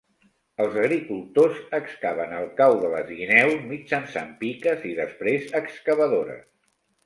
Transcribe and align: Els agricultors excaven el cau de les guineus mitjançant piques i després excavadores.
Els 0.63 0.77
agricultors 0.83 1.59
excaven 1.79 2.33
el 2.39 2.49
cau 2.63 2.75
de 2.85 2.91
les 2.95 3.13
guineus 3.19 3.61
mitjançant 3.75 4.35
piques 4.43 4.91
i 4.95 4.99
després 5.05 5.49
excavadores. 5.65 6.45